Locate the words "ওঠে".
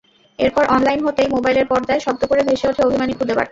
2.69-2.81